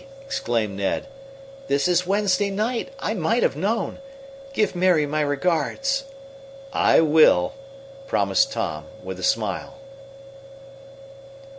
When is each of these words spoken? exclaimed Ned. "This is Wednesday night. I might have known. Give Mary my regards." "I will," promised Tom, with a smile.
exclaimed 0.25 0.77
Ned. 0.77 1.05
"This 1.67 1.87
is 1.87 2.07
Wednesday 2.07 2.49
night. 2.49 2.91
I 2.97 3.13
might 3.13 3.43
have 3.43 3.55
known. 3.55 3.99
Give 4.51 4.75
Mary 4.75 5.05
my 5.05 5.21
regards." 5.21 6.05
"I 6.73 7.01
will," 7.01 7.53
promised 8.07 8.51
Tom, 8.51 8.85
with 9.03 9.19
a 9.19 9.23
smile. 9.23 9.75